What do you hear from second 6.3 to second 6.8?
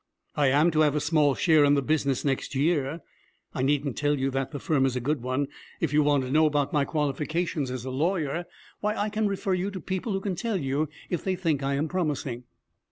know about